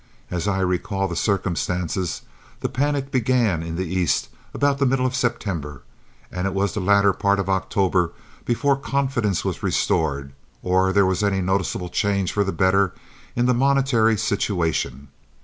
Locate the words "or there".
10.63-11.05